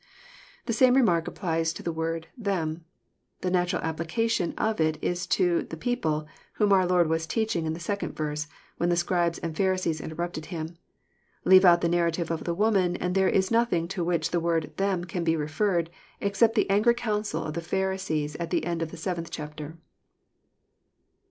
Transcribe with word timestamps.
The 0.65 0.73
same 0.73 0.95
remark 0.95 1.27
applies 1.27 1.71
to 1.73 1.83
the 1.83 1.91
word" 1.91 2.25
them." 2.51 2.85
The 3.41 3.51
natural 3.51 3.83
application 3.83 4.55
of 4.57 4.81
it 4.81 4.97
is 4.99 5.27
to 5.37 5.61
the 5.65 5.77
people" 5.77 6.25
whom 6.53 6.73
our 6.73 6.87
Lord 6.87 7.07
was 7.07 7.27
teach 7.27 7.55
ing. 7.55 7.67
In 7.67 7.73
the 7.73 7.79
2nd 7.79 8.13
verse, 8.15 8.47
when 8.77 8.89
the 8.89 8.95
Scribes 8.95 9.37
and 9.37 9.55
Pharisees 9.55 10.01
interrup 10.01 10.33
ted 10.33 10.47
him. 10.47 10.75
Leave 11.45 11.65
out 11.65 11.81
the 11.81 11.87
narrative 11.87 12.31
of 12.31 12.45
the 12.45 12.55
woman, 12.55 12.95
and 12.95 13.13
there 13.13 13.29
Is 13.29 13.51
nothing 13.51 13.87
to 13.89 14.03
which 14.03 14.31
the 14.31 14.39
word 14.39 14.71
"them" 14.77 15.03
can 15.05 15.23
be 15.23 15.35
referred, 15.35 15.91
except 16.19 16.55
the 16.55 16.67
angry 16.67 16.95
council 16.95 17.43
of 17.43 17.53
the 17.53 17.61
Pharisees 17.61 18.35
at 18.37 18.49
the 18.49 18.65
end 18.65 18.81
of 18.81 18.89
the 18.89 18.97
seventh 18.97 19.29
chapter. 19.29 19.77